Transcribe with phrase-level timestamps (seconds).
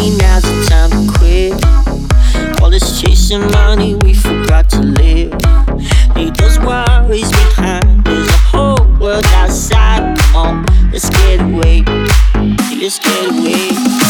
[0.00, 2.62] me, now's the time to quit.
[2.62, 5.32] All this chasing money, we forgot to live.
[6.16, 8.04] Leave those worries behind.
[8.04, 10.18] There's a whole world outside.
[10.18, 11.82] Come on, let's get away.
[12.80, 14.09] Let's get away.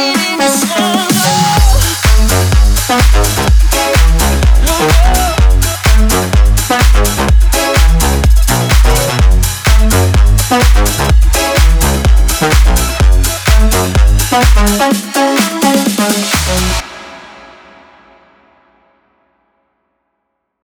[0.00, 1.07] It's so